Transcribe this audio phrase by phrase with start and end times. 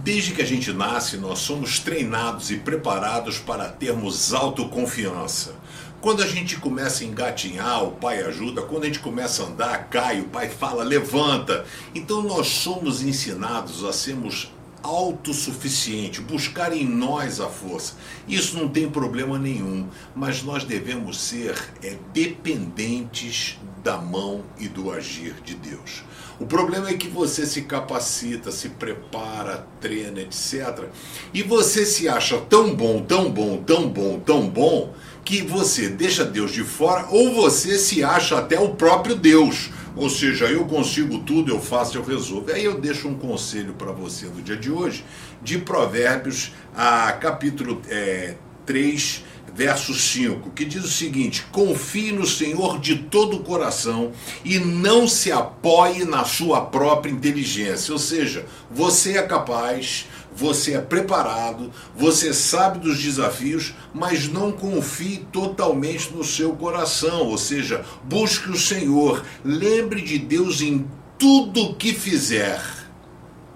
[0.00, 5.56] Desde que a gente nasce, nós somos treinados e preparados para termos autoconfiança.
[6.00, 8.62] Quando a gente começa a engatinhar, o pai ajuda.
[8.62, 11.64] Quando a gente começa a andar, cai, o pai fala, levanta.
[11.96, 14.52] Então nós somos ensinados a sermos
[14.84, 17.94] autossuficiente, buscar em nós a força.
[18.28, 23.57] Isso não tem problema nenhum, mas nós devemos ser é, dependentes
[23.88, 26.04] da mão e do agir de Deus.
[26.38, 30.84] O problema é que você se capacita, se prepara, treina, etc.
[31.32, 34.92] E você se acha tão bom, tão bom, tão bom, tão bom,
[35.24, 39.70] que você deixa Deus de fora ou você se acha até o próprio Deus.
[39.96, 42.52] Ou seja, eu consigo tudo, eu faço, eu resolvo.
[42.52, 45.02] Aí eu deixo um conselho para você no dia de hoje,
[45.42, 48.34] de Provérbios, a capítulo é,
[48.66, 49.24] 3,
[49.54, 54.12] verso 5, que diz o seguinte: confie no Senhor de todo o coração
[54.44, 57.92] e não se apoie na sua própria inteligência.
[57.92, 65.26] Ou seja, você é capaz, você é preparado, você sabe dos desafios, mas não confie
[65.32, 67.26] totalmente no seu coração.
[67.26, 70.86] Ou seja, busque o Senhor, lembre de Deus em
[71.18, 72.62] tudo que fizer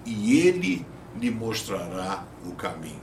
[0.04, 0.84] e Ele
[1.20, 3.02] lhe mostrará o caminho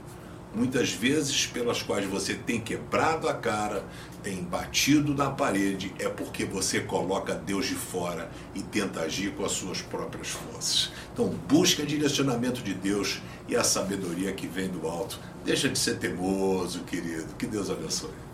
[0.54, 3.84] muitas vezes pelas quais você tem quebrado a cara,
[4.22, 9.44] tem batido na parede, é porque você coloca Deus de fora e tenta agir com
[9.44, 10.90] as suas próprias forças.
[11.12, 15.18] Então, busca direcionamento de Deus e a sabedoria que vem do alto.
[15.44, 17.34] Deixa de ser teimoso, querido.
[17.38, 18.29] Que Deus abençoe.